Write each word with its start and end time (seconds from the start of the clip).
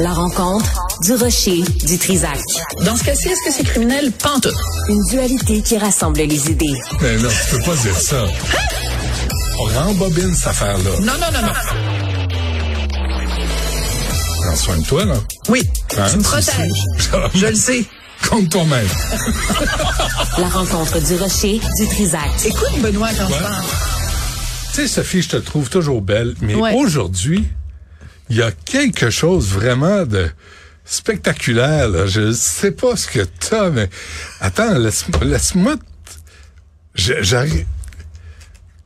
La 0.00 0.12
rencontre 0.12 0.72
du 1.02 1.14
rocher 1.14 1.62
du 1.86 1.98
Trisac. 1.98 2.38
Dans 2.84 2.96
ce 2.96 3.04
cas-ci, 3.04 3.28
est-ce 3.28 3.44
que 3.48 3.52
c'est 3.52 3.64
criminel? 3.64 4.10
Pantoute. 4.12 4.54
Une 4.88 5.02
dualité 5.10 5.62
qui 5.62 5.78
rassemble 5.78 6.18
les 6.20 6.50
idées. 6.50 6.74
Mais 7.00 7.16
non, 7.16 7.28
tu 7.28 7.56
peux 7.56 7.62
pas 7.62 7.76
dire 7.76 7.96
ça. 7.96 8.24
On 9.58 9.64
rembobine 9.64 10.34
cette 10.34 10.48
affaire-là. 10.48 10.90
Non, 11.00 11.12
non, 11.12 11.30
non, 11.32 11.46
non. 11.46 11.52
Prends 14.42 14.56
soin 14.56 14.76
de 14.78 14.84
toi, 14.84 15.04
là. 15.04 15.14
Oui, 15.48 15.62
Hein, 15.96 16.06
tu 16.10 16.16
me 16.18 16.22
protèges. 16.22 17.30
Je 17.34 17.46
le 17.46 17.54
sais. 17.54 17.84
Compte 18.28 18.50
toi-même. 18.50 18.88
La 20.38 20.48
rencontre 20.48 20.98
du 21.00 21.14
rocher 21.16 21.60
du 21.78 21.86
Trisac. 21.88 22.30
Écoute, 22.44 22.80
Benoît, 22.80 23.10
quand 23.16 23.28
je 23.28 23.40
parle. 23.42 23.64
Tu 24.72 24.80
sais, 24.80 24.88
Sophie, 24.88 25.22
je 25.22 25.28
te 25.28 25.36
trouve 25.36 25.68
toujours 25.70 26.02
belle, 26.02 26.34
mais 26.40 26.54
Ouais. 26.56 26.74
aujourd'hui, 26.74 27.44
il 28.30 28.36
y 28.36 28.42
a 28.42 28.50
quelque 28.52 29.10
chose 29.10 29.48
vraiment 29.48 30.04
de 30.04 30.30
spectaculaire. 30.84 31.88
Là. 31.88 32.06
Je 32.06 32.32
sais 32.32 32.70
pas 32.72 32.96
ce 32.96 33.06
que 33.06 33.20
t'as, 33.20 33.70
mais 33.70 33.88
attends, 34.40 34.78
laisse- 34.78 35.04
laisse-moi. 35.22 35.76
je- 36.94 37.22
J'arrive. 37.22 37.66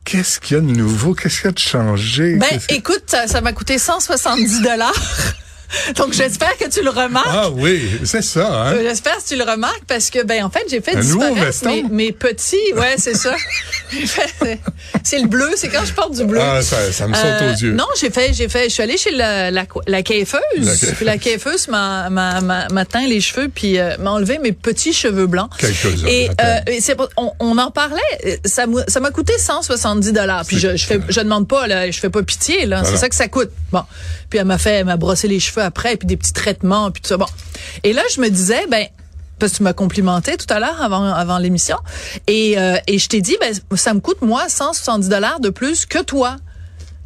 Qu'est-ce 0.05 0.39
qu'il 0.39 0.57
y 0.57 0.59
a 0.59 0.61
de 0.63 0.65
nouveau? 0.67 1.13
Qu'est-ce 1.13 1.35
qu'il 1.41 1.45
y 1.45 1.49
a 1.49 1.51
de 1.51 1.59
changé? 1.59 2.35
Ben, 2.37 2.59
écoute, 2.69 3.03
ça 3.07 3.27
ça 3.27 3.41
m'a 3.41 3.53
coûté 3.53 3.77
170 3.77 4.61
dollars. 4.61 4.93
Donc, 5.95 6.13
j'espère 6.13 6.57
que 6.57 6.67
tu 6.69 6.81
le 6.83 6.89
remarques. 6.89 7.27
Ah 7.29 7.49
oui, 7.51 7.89
c'est 8.03 8.21
ça, 8.23 8.47
hein? 8.51 8.73
Euh, 8.73 8.83
J'espère 8.83 9.17
que 9.17 9.27
tu 9.27 9.35
le 9.35 9.43
remarques 9.43 9.83
parce 9.87 10.09
que, 10.09 10.23
ben, 10.23 10.43
en 10.43 10.49
fait, 10.49 10.63
j'ai 10.69 10.81
fait 10.81 10.95
Un 10.95 10.99
disparaître 11.01 11.65
mes, 11.65 11.83
mes 11.83 12.11
petits. 12.11 12.57
Ouais, 12.75 12.95
c'est 12.97 13.15
ça. 13.15 13.35
C'est 15.03 15.19
le 15.19 15.27
bleu, 15.27 15.49
c'est 15.55 15.69
quand 15.69 15.83
je 15.85 15.93
porte 15.93 16.13
du 16.15 16.25
bleu. 16.25 16.39
Ah, 16.41 16.61
ça, 16.61 16.91
ça 16.91 17.07
me 17.07 17.13
saute 17.13 17.23
Euh, 17.25 17.53
aux 17.53 17.57
yeux. 17.57 17.71
Non, 17.73 17.85
j'ai 17.99 18.09
fait, 18.09 18.33
j'ai 18.33 18.47
fait, 18.49 18.65
je 18.65 18.73
suis 18.73 18.83
allée 18.83 18.97
chez 18.97 19.11
la, 19.11 19.49
la, 19.51 19.65
la 19.87 20.03
coiffeuse. 20.03 20.39
La 20.57 20.65
coiffeuse. 20.65 20.93
Puis 20.95 21.05
la 21.05 21.17
coiffeuse 21.17 21.67
m'a, 21.67 22.09
m'a, 22.09 22.41
m'a, 22.41 22.67
m'a 22.69 22.85
teint 22.85 23.07
les 23.07 23.21
cheveux 23.21 23.49
puis 23.53 23.79
euh, 23.79 23.97
m'a 23.97 24.11
enlevé 24.11 24.37
mes 24.39 24.51
petits 24.51 24.93
cheveux 24.93 25.27
blancs. 25.27 25.49
Quelques-uns, 25.57 26.07
Et, 26.07 26.29
euh, 26.41 26.59
c'est, 26.79 26.95
on, 27.17 27.31
on 27.39 27.57
en 27.57 27.71
parlait. 27.71 28.01
euh, 28.25 28.35
Ça 28.45 28.67
m'a, 28.67 28.83
ça 28.87 28.99
m'a 28.99 29.11
coûté 29.11 29.33
170 29.37 30.11
dollars. 30.13 30.43
Puis 30.45 30.59
je, 30.59 30.75
je 30.75 30.85
fais, 30.85 30.99
je 31.07 31.19
demande 31.21 31.47
pas, 31.47 31.67
là, 31.67 31.89
je 31.89 31.99
fais 31.99 32.09
pas 32.09 32.23
pitié, 32.23 32.65
là. 32.65 32.77
Voilà. 32.81 32.89
C'est 32.95 32.97
ça 33.01 33.09
que 33.09 33.15
ça 33.15 33.27
coûte. 33.27 33.49
Bon. 33.71 33.83
Puis 34.29 34.37
elle 34.37 34.45
m'a 34.45 34.57
fait, 34.59 34.71
elle 34.71 34.85
m'a 34.85 34.97
brossé 34.97 35.27
les 35.27 35.39
cheveux 35.39 35.58
après, 35.61 35.97
puis 35.97 36.07
des 36.07 36.17
petits 36.17 36.33
traitements, 36.33 36.91
puis 36.91 37.01
tout 37.01 37.09
ça. 37.09 37.17
Bon. 37.17 37.25
Et 37.83 37.93
là, 37.93 38.01
je 38.13 38.21
me 38.21 38.29
disais, 38.29 38.65
ben, 38.67 38.87
parce 39.39 39.53
que 39.53 39.57
tu 39.57 39.63
m'as 39.63 39.73
complimenté 39.73 40.37
tout 40.37 40.51
à 40.53 40.59
l'heure 40.59 40.81
avant 40.81 41.05
avant 41.13 41.37
l'émission 41.37 41.77
et 42.27 42.59
euh, 42.59 42.75
et 42.87 42.99
je 42.99 43.07
t'ai 43.07 43.21
dit 43.21 43.37
ben 43.39 43.53
ça 43.77 43.93
me 43.93 44.01
coûte 44.01 44.21
moi 44.21 44.49
170 44.49 45.07
dollars 45.07 45.39
de 45.39 45.49
plus 45.49 45.85
que 45.85 45.99
toi. 46.03 46.35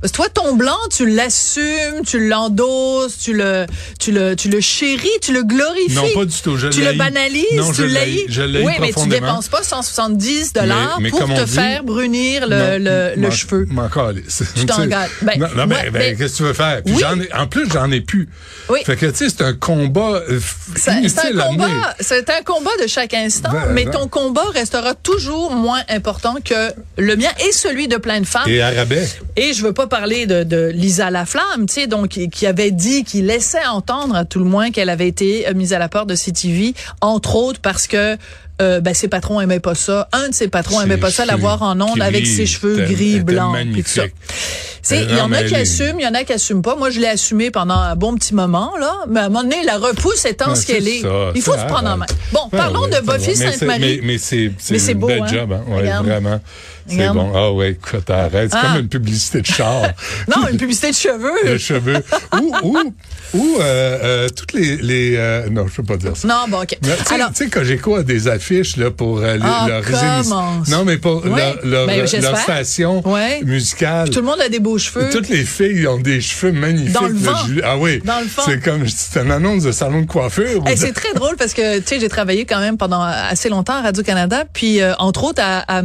Parce 0.03 0.12
que 0.12 0.18
toi, 0.18 0.28
ton 0.28 0.56
blanc, 0.58 0.75
tu 0.94 1.09
l'assumes, 1.09 2.03
tu 2.06 2.28
l'endosses, 2.28 3.18
tu 3.19 3.31
le, 3.31 3.66
tu 4.02 4.12
le, 4.12 4.36
tu 4.36 4.50
le 4.50 4.59
chéris, 4.59 5.08
tu 5.22 5.31
le 5.31 5.44
glorifies. 5.44 5.96
Non, 5.96 6.03
pas 6.14 6.25
du 6.25 6.36
tout. 6.44 6.58
Je 6.58 6.68
Tu 6.68 6.84
le 6.84 6.91
banalises, 6.91 7.46
Non, 7.56 7.72
tu 7.72 7.88
l'haïs. 7.88 8.25
Oui, 8.28 8.74
mais 8.81 8.92
tu 8.92 9.08
dépenses 9.08 9.47
pas 9.47 9.63
170 9.63 10.52
dollars 10.52 11.00
pour 11.09 11.19
te 11.34 11.44
dit- 11.46 11.52
faire 11.53 11.84
brunir 11.86 12.46
le, 12.50 12.78
Non, 12.80 13.13
le, 13.16 13.22
le 13.22 13.31
cheveu. 13.31 13.66
Tu 14.56 14.66
t'en 14.66 14.86
gâtes. 14.88 15.09
Ben, 15.22 15.40
non, 15.40 15.47
ben, 15.56 15.68
ben, 15.68 15.92
mais- 15.94 16.16
qu'est-ce 16.18 16.34
que 16.34 16.38
tu 16.38 16.44
veux 16.44 16.53
faire? 16.53 16.81
Puis 16.84 16.96
Oui. 16.96 17.00
j'en 17.02 17.18
ai, 17.22 17.34
en 17.34 17.47
plus, 17.47 17.66
j'en 17.72 17.90
ai 17.90 18.02
plus. 18.02 18.28
Oui. 18.68 18.80
Fait 18.86 18.97
que, 18.97 19.06
tu 19.06 19.16
sais, 19.16 19.30
c'est 19.30 19.44
un 19.44 19.53
combat 19.53 20.22
euh, 20.30 20.40
C'est 20.75 20.92
un 20.92 21.47
combat, 21.47 21.96
c'est 22.02 22.30
un 22.30 22.42
combat 22.44 22.72
de 22.81 22.88
chaque 22.88 23.13
instant, 23.13 23.52
mais 23.72 23.86
ton 23.86 24.09
combat 24.09 24.44
restera 24.53 24.96
toujours 24.96 25.52
moins 25.53 25.81
important 25.88 26.36
que 26.44 26.74
le 26.97 27.16
mien 27.16 27.30
et 27.47 27.53
celui 27.53 27.88
de 27.88 27.96
plein 27.96 28.19
de 28.19 28.25
femmes. 28.25 28.47
Et 28.50 28.62
à 28.62 28.72
rabais. 28.72 29.08
Et 29.38 29.53
je 29.53 29.63
veux 29.63 29.72
pas 29.74 29.88
parler 29.94 30.26
de, 30.26 30.44
de 30.44 30.72
Lisa 30.74 31.12
Laflamme, 31.12 31.68
tu 31.68 31.74
sais, 31.76 31.86
donc 31.86 32.08
qui, 32.08 32.48
avait 32.48 32.72
dit, 32.72 33.04
qui 33.04 33.22
laissait 33.22 33.68
entendre 33.68 34.16
à 34.16 34.26
tout 34.26 34.40
le 34.40 34.46
moins 34.46 34.72
qu'elle 34.72 34.90
avait 34.90 35.08
été 35.08 35.48
euh, 35.48 35.54
mise 35.54 35.72
à 35.72 35.78
la 35.78 35.88
porte 35.88 36.09
de 36.09 36.16
CTV, 36.16 36.74
entre 37.00 37.36
autres 37.36 37.59
parce 37.62 37.86
que 37.86 38.18
euh, 38.62 38.80
ben, 38.81 38.94
ses 38.94 39.08
patrons 39.08 39.41
aimaient 39.41 39.59
pas 39.59 39.75
ça. 39.75 40.08
Un 40.12 40.30
de 40.30 40.34
ses 40.34 40.47
patrons 40.47 40.78
Ses 40.80 40.84
aimait 40.86 40.97
pas 40.97 41.12
ça, 41.12 41.25
l'avoir 41.25 41.62
en 41.64 41.80
ondes 41.81 42.02
avec 42.02 42.25
ses 42.28 42.46
cheveux 42.46 42.78
gris, 42.86 43.19
blancs, 43.22 43.56
puis 43.74 43.84
tout 43.84 43.90
ça. 43.90 44.03
Il 44.91 45.16
y 45.16 45.22
en 45.22 45.31
a 45.31 45.44
qui 45.44 45.56
assument, 45.56 46.00
il 46.00 46.03
y 46.03 46.08
en 46.08 46.14
a 46.14 46.24
qui 46.24 46.34
assument 46.34 46.62
pas. 46.62 46.75
Moi, 46.75 46.90
je 46.90 47.00
l'ai 47.00 47.08
assumé 47.08 47.52
pendant 47.52 47.78
un 47.78 47.96
bon 47.96 48.16
petit 48.16 48.36
moment, 48.36 48.74
là. 48.80 48.94
Mais 49.09 49.22
à 49.22 49.25
un 49.25 49.30
moment 49.30 49.44
donné, 49.44 49.63
la 49.63 49.78
repousse 49.78 50.25
étant 50.25 50.56
ce 50.56 50.66
qu'elle 50.66 50.88
est. 50.88 51.02
ça, 51.02 51.31
Il 51.36 51.42
faut 51.42 51.53
se 51.58 51.66
prendre 51.66 51.90
en 51.90 51.97
main. 51.97 52.06
Bon, 52.34 52.42
Ouais, 52.52 52.59
parlons 52.59 52.81
ouais, 52.84 52.90
de. 53.02 53.06
Buffy 53.06 53.36
Sainte-Marie. 53.36 53.80
Mais, 53.80 54.00
mais 54.03 54.18
c'est 54.18 54.52
Mais 54.69 54.94
beau, 54.94 55.09
hein? 55.09 55.25
job, 55.28 55.53
hein? 55.53 55.62
Ouais, 55.69 55.84
vraiment. 56.03 56.40
C'est 56.86 57.08
bon. 57.09 57.31
Ah 57.34 57.52
ouais, 57.53 57.72
écoute, 57.72 58.09
arrête. 58.09 58.52
C'est 58.52 58.58
Ah. 58.62 58.68
comme 58.74 58.81
une 58.81 58.90
publicité 58.90 59.40
de 59.40 59.46
char. 59.46 59.84
Non, 60.28 60.47
une 60.50 60.58
publicité 60.58 60.90
de 60.92 60.96
cheveux. 60.96 61.50
de 61.53 61.58
cheveux. 61.58 62.03
ou, 62.42 62.53
ou, 62.63 62.78
ou, 63.34 63.58
euh, 63.62 63.97
euh, 64.03 64.30
toutes 64.36 64.52
les, 64.53 64.75
les 64.78 65.16
euh, 65.16 65.50
non, 65.50 65.66
je 65.68 65.75
peux 65.78 65.84
pas 65.84 65.96
dire 65.96 66.18
ça. 66.18 66.28
Non, 66.28 66.46
bon, 66.50 66.62
OK. 66.62 66.78
Tu 66.81 66.90
sais- 67.36 67.50
Cogeco 67.50 67.96
a 67.96 68.03
des 68.03 68.28
affiches 68.44 68.78
là, 68.78 68.92
pour 68.92 69.20
euh, 69.20 69.38
Ah, 69.42 69.68
commence. 69.86 70.04
émissions. 70.28 70.64
Non, 70.78 70.84
mais 70.86 70.98
pour 70.98 71.24
Ouais. 71.26 71.30
leur, 71.64 71.66
leur, 71.66 71.88
Ben, 71.88 72.06
leur 72.22 72.38
station 72.38 73.02
musicale. 73.44 74.09
tout 74.09 74.20
le 74.20 74.26
monde 74.26 74.42
a 74.42 74.50
des 74.50 74.59
beaux 74.59 74.78
cheveux. 74.78 75.09
Toutes 75.12 75.30
les 75.30 75.44
filles 75.46 75.88
ont 75.88 76.00
des 76.00 76.20
cheveux 76.22 76.52
magnifiques. 76.52 76.94
Dans 76.94 77.08
le 77.08 77.14
vent. 77.14 77.31
Ah 77.64 77.78
oui. 77.78 78.02
Dans 78.04 78.20
le 78.20 78.26
fond. 78.28 78.42
C'est 78.46 78.62
comme, 78.62 78.88
c'est 78.88 79.22
une 79.22 79.31
annonce 79.31 79.64
de 79.64 79.72
salon 79.72 80.02
de 80.02 80.06
coiffure. 80.08 80.64
Hey, 80.68 80.78
c'est 80.78 80.92
très 80.92 81.14
drôle 81.14 81.36
parce 81.38 81.54
que 81.54 81.80
tu 81.80 81.88
sais 81.88 82.00
j'ai 82.00 82.09
travaillé 82.09 82.46
quand 82.46 82.59
même 82.59 82.78
pendant 82.78 83.02
assez 83.02 83.50
longtemps 83.50 83.74
à 83.76 83.81
Radio 83.81 84.04
Canada 84.04 84.44
puis 84.52 84.81
euh, 84.81 84.94
entre 85.00 85.24
autres 85.24 85.42
à, 85.44 85.60
à, 85.78 85.81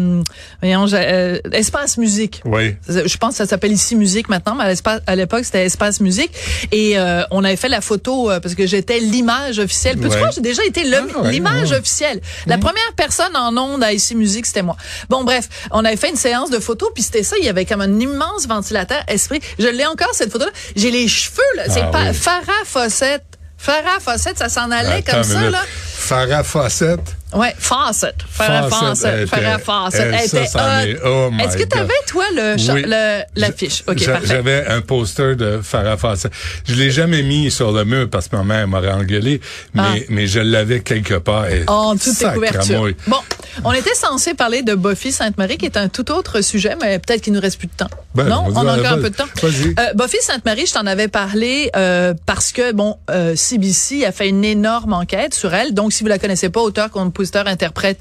voyons, 0.61 0.87
euh, 0.93 1.39
Espace 1.53 1.97
Musique. 1.99 2.43
Oui. 2.45 2.75
Je 2.89 3.17
pense 3.17 3.31
que 3.33 3.37
ça 3.39 3.47
s'appelle 3.47 3.73
ici 3.73 3.95
Musique 3.97 4.29
maintenant, 4.29 4.57
mais 4.57 4.75
à 5.07 5.17
l'époque 5.17 5.45
c'était 5.45 5.65
Espace 5.65 6.01
Musique 6.01 6.31
et 6.73 6.99
euh, 6.99 7.23
on 7.31 7.45
avait 7.45 7.57
fait 7.57 7.69
la 7.69 7.81
photo 7.81 8.31
parce 8.43 8.55
que 8.55 8.67
j'étais 8.67 8.99
l'image 8.99 9.59
officielle. 9.59 9.97
Peux-tu 9.97 10.09
Ouais. 10.09 10.17
croire 10.17 10.33
j'ai 10.33 10.41
déjà 10.41 10.65
été 10.65 10.83
Ah, 10.91 11.21
ouais, 11.23 11.31
l'image 11.33 11.71
ouais. 11.71 11.79
officielle? 11.79 12.21
La 12.48 12.59
première 12.59 12.92
personne 12.97 13.36
en 13.36 13.56
onde 13.56 13.82
à 13.82 13.92
ici 13.92 14.14
Musique 14.14 14.47
c'était 14.47 14.62
moi. 14.62 14.76
Bon 15.09 15.25
bref, 15.25 15.48
on 15.70 15.84
avait 15.84 15.97
fait 15.97 16.10
une 16.10 16.16
séance 16.16 16.50
de 16.50 16.59
photos 16.59 16.91
puis 16.94 17.03
c'était 17.03 17.22
ça, 17.22 17.36
il 17.38 17.44
y 17.44 17.48
avait 17.48 17.64
comme 17.66 17.81
un 17.81 18.00
immense 18.00 18.47
ventilateur 18.48 19.03
esprit. 19.09 19.41
Je 19.59 19.69
l'ai 19.69 19.86
encore 19.86 20.10
cette 20.14 20.32
photo 20.32 20.47
là. 20.47 20.50
J'ai 20.76 20.91
les 20.91 21.09
cheveux 21.09 21.42
là, 21.56 21.64
c'est 21.69 21.82
Ah 21.82 21.91
pas 21.91 22.04
oui. 22.10 22.14
Farah 22.14 22.64
Fawcett. 22.64 23.22
Farah 23.56 23.98
Fawcett, 24.00 24.38
ça 24.38 24.48
s'en 24.48 24.70
allait 24.70 25.03
Attends 25.06 25.12
comme 25.12 25.25
ça 25.25 25.38
minute. 25.38 25.50
là. 25.53 25.62
Farah 26.09 26.43
Fawcett? 26.43 27.01
Ouais, 27.34 27.55
Fawcett. 27.59 28.15
Farah 28.27 28.71
Fawcett, 28.71 29.28
Farah 29.28 29.59
Fawcett. 29.59 30.01
elle, 30.01 30.25
était 30.25 31.01
oh 31.05 31.31
Est-ce 31.39 31.57
que 31.59 31.65
tu 31.65 31.77
avais, 31.78 31.93
toi, 32.07 32.25
Oui. 32.34 32.83
le- 32.87 33.22
l'affiche? 33.37 33.84
OK, 33.87 33.99
J'a- 33.99 34.13
parfait. 34.13 34.27
J'avais 34.28 34.66
un 34.69 34.81
poster 34.81 35.37
de 35.37 35.60
Farah 35.63 35.99
Fawcett. 35.99 36.33
Je 36.66 36.75
l'ai 36.77 36.91
jamais 36.91 37.22
mis 37.22 37.51
sur 37.51 37.72
le 37.72 37.84
mur 37.84 38.09
parce 38.10 38.28
que 38.28 38.37
ma 38.37 38.43
mère 38.45 38.66
m'aurait 38.66 38.91
engueulé, 38.93 39.43
mais, 39.75 39.83
Ah. 39.84 39.95
mais 40.09 40.27
je 40.27 40.41
l'avais 40.41 40.81
quelque 40.81 41.19
part. 41.19 41.47
Et 41.51 41.65
En 41.66 41.93
toutes 41.93 42.05
tes 42.05 42.11
sacramouille. 42.13 42.49
couvertures. 42.49 42.95
Bon, 43.07 43.19
on 43.65 43.72
était 43.72 43.95
censé 43.95 44.34
parler 44.34 44.63
de 44.63 44.75
Buffy 44.75 45.13
Sainte-Marie, 45.13 45.59
qui 45.59 45.66
est 45.66 45.77
un 45.77 45.89
tout 45.89 46.10
autre 46.10 46.41
sujet, 46.41 46.77
mais 46.81 46.99
peut-être 46.99 47.22
qu'il 47.22 47.33
nous 47.33 47.41
reste 47.41 47.59
plus 47.59 47.69
de 47.69 47.72
temps. 47.72 47.91
Ben, 48.15 48.25
non, 48.25 48.43
vas-y, 48.43 48.53
on 48.55 48.60
a 48.60 48.65
vas-y, 48.65 48.81
encore 48.81 48.93
un 48.93 49.03
peu 49.03 49.10
de 49.10 49.16
temps. 49.16 49.28
Euh, 49.45 49.95
Buffy 49.95 50.16
Sainte-Marie, 50.21 50.66
je 50.66 50.72
t'en 50.72 50.87
avais 50.87 51.09
parlé 51.09 51.71
euh, 51.77 52.15
parce 52.27 52.53
que 52.53 52.72
bon, 52.72 52.97
euh, 53.10 53.37
CBC 53.37 54.05
a 54.05 54.13
fait 54.13 54.28
une 54.28 54.45
énorme 54.45 54.93
enquête 54.93 55.34
sur 55.34 55.55
elle. 55.55 55.75
Donc, 55.75 55.93
si 55.93 56.03
vous 56.03 56.09
la 56.09 56.19
connaissez 56.19 56.49
pas, 56.49 56.60
auteur, 56.60 56.91
compositeur, 56.91 57.47
interprète, 57.47 57.99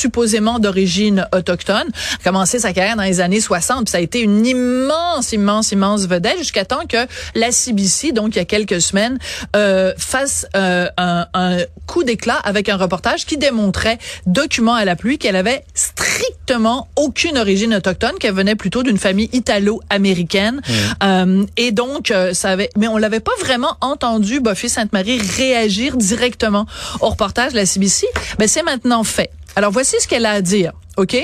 supposément 0.00 0.58
d'origine 0.58 1.26
autochtone, 1.34 1.88
a 1.88 2.24
commencé 2.24 2.58
sa 2.58 2.72
carrière 2.72 2.96
dans 2.96 3.02
les 3.02 3.20
années 3.20 3.40
60. 3.40 3.84
Puis 3.84 3.92
ça 3.92 3.98
a 3.98 4.00
été 4.00 4.20
une 4.20 4.46
immense, 4.46 5.32
immense, 5.32 5.72
immense 5.72 6.06
vedette 6.06 6.38
jusqu'à 6.38 6.64
temps 6.64 6.86
que 6.88 7.06
la 7.34 7.52
CBC, 7.52 8.12
donc 8.12 8.34
il 8.34 8.38
y 8.38 8.40
a 8.40 8.44
quelques 8.44 8.80
semaines, 8.80 9.18
euh, 9.56 9.92
fasse 9.98 10.46
euh, 10.56 10.86
un, 10.96 11.26
un 11.34 11.58
coup 11.86 12.04
d'éclat 12.04 12.36
avec 12.36 12.68
un 12.68 12.76
reportage 12.76 13.26
qui 13.26 13.36
démontrait, 13.36 13.98
document 14.26 14.74
à 14.74 14.84
la 14.84 14.96
pluie, 14.96 15.18
qu'elle 15.18 15.36
avait 15.36 15.64
strictement 15.74 16.88
aucune 16.96 17.38
origine 17.38 17.74
autochtone, 17.74 18.12
qu'elle 18.18 18.34
venait 18.34 18.56
plutôt 18.56 18.82
d'une 18.82 18.98
famille 18.98 19.28
italo-américaine. 19.32 20.60
Euh, 21.02 21.44
et 21.56 21.72
donc, 21.72 22.10
euh, 22.10 22.34
ça 22.34 22.50
avait, 22.50 22.70
mais 22.76 22.88
on 22.88 22.96
l'avait 22.96 23.20
pas 23.20 23.32
vraiment 23.40 23.76
entendu, 23.80 24.40
Buffy 24.40 24.68
Sainte-Marie, 24.68 25.20
réagir 25.36 25.96
directement 25.96 26.66
au 27.00 27.08
reportage 27.10 27.52
de 27.52 27.56
la 27.56 27.66
CBC. 27.66 28.06
Mais 28.38 28.46
c'est 28.46 28.62
maintenant 28.62 29.04
fait. 29.04 29.30
Alors, 29.56 29.72
voici 29.72 29.96
ce 30.00 30.08
qu'elle 30.08 30.26
a 30.26 30.32
à 30.32 30.40
dire. 30.40 30.72
OK? 31.00 31.14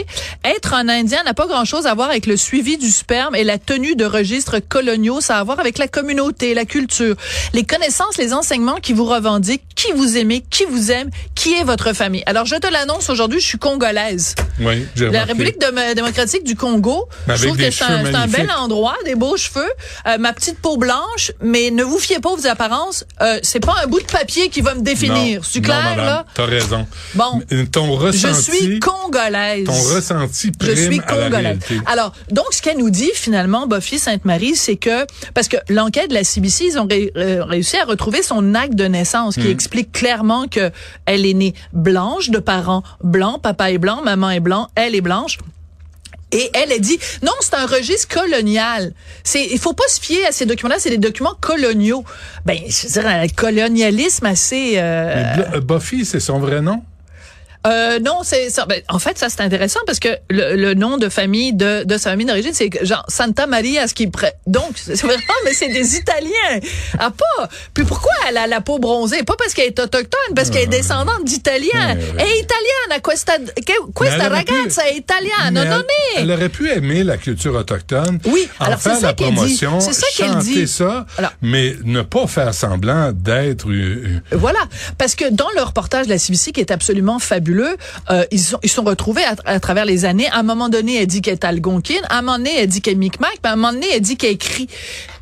Être 0.44 0.74
un 0.74 0.88
Indien 0.88 1.22
n'a 1.24 1.34
pas 1.34 1.46
grand-chose 1.46 1.86
à 1.86 1.94
voir 1.94 2.10
avec 2.10 2.26
le 2.26 2.36
suivi 2.36 2.78
du 2.78 2.90
sperme 2.90 3.34
et 3.34 3.44
la 3.44 3.58
tenue 3.58 3.94
de 3.94 4.04
registres 4.04 4.58
coloniaux. 4.58 5.20
Ça 5.20 5.36
a 5.36 5.40
à 5.40 5.44
voir 5.44 5.60
avec 5.60 5.78
la 5.78 5.88
communauté, 5.88 6.54
la 6.54 6.64
culture, 6.64 7.14
les 7.52 7.64
connaissances, 7.64 8.16
les 8.16 8.32
enseignements 8.32 8.76
qui 8.76 8.92
vous 8.92 9.04
revendiquent, 9.04 9.64
qui 9.74 9.92
vous 9.92 10.16
aimez, 10.16 10.42
qui 10.48 10.64
vous 10.64 10.90
aime, 10.90 11.10
qui 11.34 11.54
est 11.54 11.64
votre 11.64 11.92
famille. 11.92 12.22
Alors, 12.26 12.46
je 12.46 12.56
te 12.56 12.66
l'annonce 12.66 13.10
aujourd'hui, 13.10 13.40
je 13.40 13.46
suis 13.46 13.58
congolaise. 13.58 14.34
Oui, 14.60 14.86
j'ai 14.96 15.10
La. 15.10 15.24
République 15.24 15.58
démocratique 15.94 16.44
du 16.44 16.56
Congo, 16.56 17.08
je 17.28 17.46
trouve 17.46 17.56
que 17.56 17.70
c'est 17.70 17.84
un, 17.84 18.26
bel 18.26 18.50
endroit, 18.50 18.96
des 19.04 19.14
beaux 19.14 19.36
cheveux, 19.36 19.68
euh, 20.06 20.18
ma 20.18 20.32
petite 20.32 20.58
peau 20.58 20.76
blanche, 20.76 21.32
mais 21.42 21.70
ne 21.70 21.84
vous 21.84 21.98
fiez 21.98 22.20
pas 22.20 22.30
aux 22.30 22.46
apparences. 22.46 23.04
Euh, 23.20 23.38
c'est 23.42 23.60
pas 23.60 23.74
un 23.82 23.86
bout 23.86 24.00
de 24.00 24.06
papier 24.06 24.48
qui 24.48 24.62
va 24.62 24.74
me 24.74 24.80
définir. 24.80 25.44
C'est 25.44 25.58
non, 25.58 25.64
clair, 25.64 25.82
madame, 25.82 26.06
là? 26.06 26.24
T'as 26.34 26.46
raison. 26.46 26.86
Bon. 27.14 27.42
Ton 27.70 27.94
ressenti. 27.96 28.52
Je 28.52 28.56
suis 28.56 28.80
congolaise. 28.80 29.65
Ton 29.66 29.94
ressenti 29.94 30.46
Je 30.48 30.66
prime 30.66 30.76
suis 30.76 31.00
à 31.00 31.16
la 31.16 31.22
congolaise. 31.24 31.32
réalité. 31.34 31.80
Alors, 31.86 32.12
donc, 32.30 32.46
ce 32.52 32.62
qu'elle 32.62 32.78
nous 32.78 32.90
dit, 32.90 33.10
finalement, 33.14 33.66
Buffy 33.66 33.98
Sainte-Marie, 33.98 34.54
c'est 34.56 34.76
que, 34.76 35.06
parce 35.34 35.48
que 35.48 35.56
l'enquête 35.68 36.08
de 36.10 36.14
la 36.14 36.24
CBC, 36.24 36.64
ils 36.72 36.78
ont 36.78 36.86
ré- 36.86 37.12
euh, 37.16 37.44
réussi 37.44 37.76
à 37.76 37.84
retrouver 37.84 38.22
son 38.22 38.54
acte 38.54 38.74
de 38.74 38.84
naissance 38.84 39.36
Hmm. 39.36 39.42
qui 39.42 39.48
explique 39.50 39.92
clairement 39.92 40.46
que 40.48 40.70
elle 41.06 41.26
est 41.26 41.34
née 41.34 41.54
blanche, 41.72 42.30
de 42.30 42.38
parents 42.38 42.82
blancs, 43.02 43.42
papa 43.42 43.70
est 43.70 43.78
blanc, 43.78 44.02
maman 44.04 44.30
est 44.30 44.40
blanc, 44.40 44.68
elle 44.74 44.94
est 44.94 45.00
blanche. 45.00 45.38
Et 46.32 46.50
elle 46.54 46.72
a 46.72 46.78
dit 46.78 46.98
non, 47.22 47.32
c'est 47.40 47.54
un 47.54 47.66
registre 47.66 48.08
colonial. 48.12 48.92
C'est 49.22 49.46
il 49.46 49.58
faut 49.60 49.74
pas 49.74 49.86
se 49.88 50.00
fier 50.00 50.26
à 50.26 50.32
ces 50.32 50.44
documents-là, 50.44 50.76
c'est 50.80 50.90
des 50.90 50.98
documents 50.98 51.34
coloniaux. 51.40 52.04
Ben, 52.44 52.58
je 52.68 52.86
veux 52.88 52.92
dire 53.00 53.06
un 53.06 53.28
colonialisme 53.28 54.26
assez 54.26 54.74
euh, 54.76 55.34
Mais 55.36 55.56
euh, 55.56 55.60
Buffy, 55.60 56.04
c'est 56.04 56.18
son 56.20 56.40
vrai 56.40 56.60
nom? 56.62 56.82
Euh, 57.66 57.98
non, 57.98 58.20
c'est 58.22 58.50
ça. 58.50 58.64
Ben, 58.66 58.80
en 58.88 58.98
fait, 58.98 59.18
ça 59.18 59.28
c'est 59.28 59.40
intéressant 59.40 59.80
parce 59.86 59.98
que 59.98 60.08
le, 60.30 60.56
le 60.56 60.74
nom 60.74 60.96
de 60.98 61.08
famille 61.08 61.52
de, 61.52 61.84
de 61.84 61.98
sa 61.98 62.10
famille 62.10 62.26
d'origine, 62.26 62.52
c'est 62.54 62.70
genre 62.84 63.04
Santa 63.08 63.46
Maria, 63.46 63.86
ce 63.88 63.94
qui 63.94 64.06
prête. 64.06 64.36
Donc, 64.46 64.70
c'est 64.76 65.00
vraiment, 65.02 65.20
mais 65.44 65.52
c'est 65.52 65.68
des 65.68 65.96
Italiens. 65.96 66.60
Ah 66.98 67.10
pas. 67.10 67.48
Puis 67.74 67.84
pourquoi 67.84 68.12
elle 68.28 68.36
a 68.36 68.46
la 68.46 68.60
peau 68.60 68.78
bronzée? 68.78 69.22
Pas 69.24 69.34
parce 69.36 69.52
qu'elle 69.54 69.66
est 69.66 69.80
autochtone, 69.80 70.34
parce 70.34 70.50
qu'elle 70.50 70.62
est 70.64 70.66
descendante 70.66 71.24
d'Italiens. 71.24 71.96
Est 71.96 72.38
italienne. 72.40 73.00
Questa, 73.04 73.34
questa 73.94 74.14
elle 74.24 74.32
aurait 74.32 74.44
pu- 74.44 74.52
ragazza 74.52 74.82
è 74.88 74.94
italiana. 74.94 75.50
Non, 75.64 75.64
non, 75.78 75.82
elle, 76.16 76.22
elle 76.22 76.30
aurait 76.32 76.48
pu 76.48 76.70
aimer 76.70 77.02
la 77.04 77.16
culture 77.16 77.54
autochtone. 77.54 78.18
Oui, 78.26 78.48
en 78.60 78.66
alors 78.66 78.78
c'est 78.80 78.90
faire 78.90 78.98
ça 79.00 79.06
la 79.08 79.12
qu'elle 79.14 79.28
dit. 79.30 79.34
promotion, 79.34 79.80
C'est 79.80 79.92
ça 79.92 80.06
qu'elle 80.16 80.36
dit. 80.38 80.68
ça, 80.68 81.06
Alors- 81.18 81.32
mais 81.42 81.74
ne 81.84 82.02
pas 82.02 82.26
faire 82.26 82.54
semblant 82.54 83.12
d'être 83.12 83.68
euh, 83.70 84.20
Voilà, 84.32 84.60
parce 84.98 85.14
que 85.14 85.28
dans 85.30 85.48
le 85.56 85.62
reportage 85.62 86.06
de 86.06 86.10
la 86.10 86.18
CBC 86.18 86.52
qui 86.52 86.60
est 86.60 86.70
absolument 86.70 87.18
fabuleux, 87.18 87.55
euh, 88.10 88.24
ils 88.30 88.40
sont 88.40 88.58
ils 88.62 88.70
sont 88.70 88.84
retrouvés 88.84 89.24
à, 89.24 89.36
à 89.44 89.60
travers 89.60 89.84
les 89.84 90.04
années. 90.04 90.28
À 90.28 90.38
un 90.38 90.42
moment 90.42 90.68
donné, 90.68 91.00
elle 91.00 91.06
dit 91.06 91.22
qu'elle 91.22 91.34
est 91.34 91.44
algonquine. 91.44 92.02
À 92.08 92.18
un 92.18 92.22
moment 92.22 92.38
donné, 92.38 92.50
elle 92.58 92.68
dit 92.68 92.80
qu'elle 92.80 92.94
est 92.94 92.96
micmac. 92.96 93.38
À 93.42 93.52
un 93.52 93.56
moment 93.56 93.72
donné, 93.72 93.86
elle 93.94 94.00
dit 94.00 94.16
qu'elle 94.16 94.32
écrit. 94.32 94.68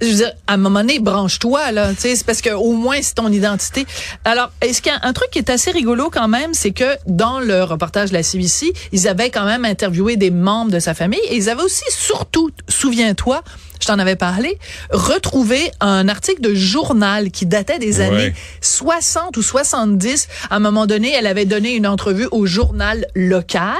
Je 0.00 0.06
veux 0.06 0.14
dire, 0.14 0.32
à 0.46 0.54
un 0.54 0.56
moment 0.56 0.80
donné, 0.80 0.98
branche-toi 0.98 1.72
là. 1.72 1.92
C'est 1.96 2.24
parce 2.24 2.40
que 2.40 2.50
au 2.50 2.72
moins 2.72 2.98
c'est 3.02 3.14
ton 3.14 3.30
identité. 3.30 3.86
Alors, 4.24 4.50
est-ce 4.60 4.82
qu'il 4.82 4.92
y 4.92 4.94
a 4.94 5.00
un 5.06 5.12
truc 5.12 5.30
qui 5.30 5.38
est 5.38 5.50
assez 5.50 5.70
rigolo 5.70 6.10
quand 6.10 6.28
même, 6.28 6.54
c'est 6.54 6.72
que 6.72 6.96
dans 7.06 7.40
le 7.40 7.62
reportage 7.62 8.10
de 8.10 8.14
la 8.14 8.22
CBC, 8.22 8.72
ils 8.92 9.08
avaient 9.08 9.30
quand 9.30 9.44
même 9.44 9.64
interviewé 9.64 10.16
des 10.16 10.30
membres 10.30 10.70
de 10.70 10.78
sa 10.78 10.94
famille 10.94 11.20
et 11.28 11.36
ils 11.36 11.48
avaient 11.48 11.62
aussi 11.62 11.84
surtout, 11.90 12.50
souviens-toi. 12.68 13.42
Je 13.80 13.86
t'en 13.86 13.98
avais 13.98 14.16
parlé, 14.16 14.58
retrouvé 14.90 15.70
un 15.80 16.08
article 16.08 16.40
de 16.40 16.54
journal 16.54 17.30
qui 17.30 17.44
datait 17.44 17.78
des 17.78 17.98
Ouais. 17.98 18.06
années 18.06 18.34
60 18.60 19.36
ou 19.36 19.42
70. 19.42 20.28
À 20.48 20.56
un 20.56 20.58
moment 20.58 20.86
donné, 20.86 21.12
elle 21.12 21.26
avait 21.26 21.44
donné 21.44 21.74
une 21.74 21.86
entrevue 21.86 22.26
au 22.30 22.46
journal 22.46 23.06
local 23.14 23.74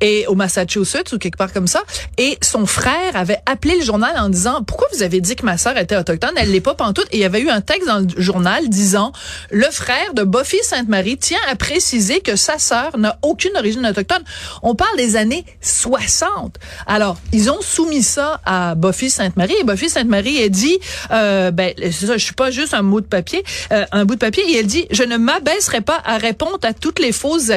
et 0.00 0.26
au 0.28 0.34
Massachusetts 0.34 1.12
ou 1.12 1.18
quelque 1.18 1.36
part 1.36 1.52
comme 1.52 1.66
ça. 1.66 1.82
Et 2.16 2.38
son 2.42 2.64
frère 2.64 3.14
avait 3.16 3.38
appelé 3.44 3.76
le 3.78 3.84
journal 3.84 4.14
en 4.18 4.28
disant 4.30 4.62
pourquoi 4.62 4.86
vous 4.94 5.02
avez 5.02 5.20
dit 5.20 5.36
que 5.36 5.44
ma 5.44 5.58
sœur 5.58 5.76
était 5.76 5.96
autochtone? 5.96 6.32
Elle 6.36 6.50
l'est 6.50 6.60
pas 6.62 6.74
pantoute. 6.74 7.06
Et 7.10 7.16
il 7.18 7.20
y 7.20 7.24
avait 7.24 7.40
eu 7.40 7.50
un 7.50 7.60
texte 7.60 7.86
dans 7.86 7.98
le 7.98 8.06
journal 8.16 8.68
disant 8.70 9.12
le 9.50 9.66
frère 9.70 10.14
de 10.14 10.22
Buffy 10.22 10.58
Sainte-Marie 10.62 11.18
tient 11.18 11.38
à 11.50 11.56
préciser 11.56 12.20
que 12.20 12.36
sa 12.36 12.58
sœur 12.58 12.96
n'a 12.96 13.18
aucune 13.22 13.56
origine 13.56 13.84
autochtone. 13.84 14.22
On 14.62 14.74
parle 14.74 14.96
des 14.96 15.16
années 15.16 15.44
60. 15.60 16.56
Alors 16.86 17.18
ils 17.32 17.50
ont 17.50 17.60
soumis 17.60 18.02
ça 18.02 18.40
à 18.46 18.74
Buffy 18.74 19.10
Sainte-Marie 19.10 19.23
et 19.24 19.64
Buffy 19.64 19.88
Sainte-Marie 19.88 20.42
a 20.42 20.48
dit 20.48 20.78
euh, 21.10 21.50
ben 21.50 21.74
ça, 21.92 22.16
je 22.16 22.24
suis 22.24 22.34
pas 22.34 22.50
juste 22.50 22.74
un 22.74 22.82
mot 22.82 23.00
de 23.00 23.06
papier, 23.06 23.42
euh, 23.72 23.84
un 23.92 24.04
bout 24.04 24.14
de 24.14 24.20
papier. 24.20 24.44
Et 24.50 24.58
elle 24.58 24.66
dit 24.66 24.86
je 24.90 25.02
ne 25.02 25.16
m'abaisserai 25.16 25.80
pas 25.80 26.00
à 26.04 26.18
répondre 26.18 26.58
à 26.62 26.72
toutes 26.72 26.98
les 26.98 27.12
fausses 27.12 27.50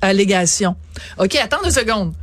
allégations. 0.00 0.76
Ok, 1.18 1.36
attends 1.36 1.62
deux 1.62 1.70
secondes. 1.70 2.14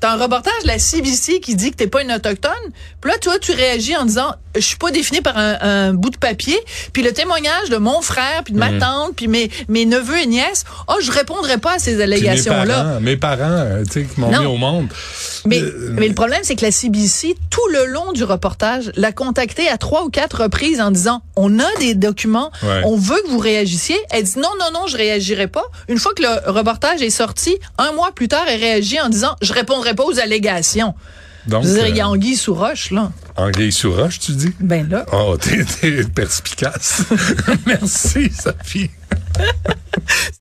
T'as 0.00 0.12
un 0.12 0.16
reportage 0.16 0.62
de 0.62 0.68
la 0.68 0.78
CBC 0.78 1.40
qui 1.40 1.56
dit 1.56 1.72
que 1.72 1.76
t'es 1.76 1.88
pas 1.88 2.02
une 2.02 2.12
autochtone. 2.12 2.52
Puis 3.00 3.10
là, 3.10 3.18
toi, 3.18 3.36
tu 3.40 3.50
réagis 3.50 3.96
en 3.96 4.04
disant, 4.04 4.32
je 4.60 4.66
suis 4.66 4.76
pas 4.76 4.90
défini 4.90 5.20
par 5.20 5.36
un, 5.38 5.56
un 5.60 5.94
bout 5.94 6.10
de 6.10 6.16
papier. 6.16 6.58
Puis 6.92 7.02
le 7.02 7.12
témoignage 7.12 7.68
de 7.70 7.76
mon 7.76 8.00
frère, 8.00 8.42
puis 8.44 8.52
de 8.54 8.58
ma 8.58 8.72
tante, 8.78 9.14
puis 9.16 9.28
mes, 9.28 9.50
mes 9.68 9.84
neveux 9.86 10.18
et 10.18 10.26
nièces, 10.26 10.64
oh, 10.88 10.94
je 11.00 11.10
répondrai 11.10 11.58
pas 11.58 11.74
à 11.74 11.78
ces 11.78 11.96
mes 11.96 12.02
allégations-là. 12.02 12.74
parents, 12.74 13.00
mes 13.00 13.16
parents, 13.16 13.42
euh, 13.42 13.84
tu 13.84 13.92
sais, 13.92 14.04
qui 14.04 14.20
m'ont 14.20 14.28
mis 14.30 14.46
au 14.46 14.56
monde. 14.56 14.88
Mais, 15.44 15.60
Euh, 15.60 15.90
mais 15.92 16.08
le 16.08 16.14
problème, 16.14 16.40
c'est 16.42 16.56
que 16.56 16.64
la 16.64 16.70
CBC, 16.72 17.36
tout 17.50 17.66
le 17.72 17.86
long 17.86 18.12
du 18.12 18.24
reportage, 18.24 18.90
l'a 18.96 19.12
contacté 19.12 19.68
à 19.68 19.78
trois 19.78 20.04
ou 20.04 20.10
quatre 20.10 20.42
reprises 20.42 20.80
en 20.80 20.90
disant, 20.90 21.22
on 21.36 21.58
a 21.58 21.68
des 21.78 21.94
documents, 21.94 22.50
Ouais. 22.62 22.82
on 22.84 22.96
veut 22.96 23.20
que 23.24 23.28
vous 23.30 23.38
réagissiez. 23.38 23.96
Elle 24.10 24.24
dit, 24.24 24.38
non, 24.38 24.48
non, 24.58 24.66
non, 24.80 24.86
je 24.86 24.96
réagirai 24.96 25.46
pas. 25.46 25.64
Une 25.88 25.98
fois 25.98 26.12
que 26.14 26.22
le 26.22 26.50
reportage 26.50 27.02
est 27.02 27.10
sorti, 27.10 27.56
un 27.78 27.92
mois 27.92 28.10
plus 28.12 28.28
tard, 28.28 28.44
elle 28.48 28.60
réagit 28.60 29.00
en 29.00 29.08
disant, 29.08 29.36
je 29.40 29.52
répondrai 29.52 29.94
pas 29.94 30.04
aux 30.04 30.18
allégations. 30.18 30.94
Donc, 31.48 31.64
Je 31.64 31.68
veux 31.68 31.74
dire, 31.74 31.86
il 31.88 31.96
y 31.96 32.00
a 32.00 32.04
euh, 32.04 32.08
anguille 32.08 32.36
sous 32.36 32.54
roche, 32.54 32.90
là. 32.90 33.10
anguille 33.36 33.72
sous 33.72 33.92
roche, 33.92 34.18
tu 34.18 34.32
dis? 34.32 34.52
Ben 34.60 34.88
là. 34.88 35.06
Oh, 35.12 35.36
t'es 35.40 35.64
perspicace. 36.04 37.04
Merci, 37.66 38.30
Sophie. 38.30 38.90